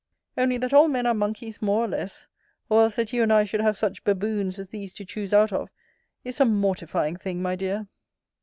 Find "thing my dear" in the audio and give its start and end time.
7.17-7.85